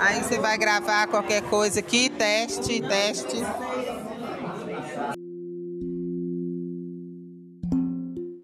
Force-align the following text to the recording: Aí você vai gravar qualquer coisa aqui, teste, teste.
Aí 0.00 0.22
você 0.22 0.38
vai 0.38 0.56
gravar 0.58 1.06
qualquer 1.08 1.42
coisa 1.42 1.80
aqui, 1.80 2.08
teste, 2.08 2.80
teste. 2.80 3.36